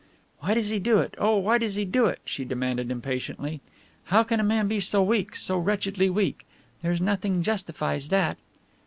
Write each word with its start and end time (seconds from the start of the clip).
"Why 0.39 0.55
does 0.55 0.71
he 0.71 0.79
do 0.79 0.97
it 0.97 1.13
oh, 1.19 1.37
why 1.37 1.59
does 1.59 1.75
he 1.75 1.85
do 1.85 2.07
it?" 2.07 2.21
she 2.25 2.43
demanded 2.43 2.89
impatiently. 2.89 3.61
"How 4.05 4.23
can 4.23 4.39
a 4.39 4.43
man 4.43 4.67
be 4.67 4.79
so 4.79 5.03
weak, 5.03 5.35
so 5.35 5.59
wretchedly 5.59 6.09
weak? 6.09 6.43
There's 6.81 6.99
nothing 7.01 7.43
justifies 7.43 8.09
that!" 8.09 8.39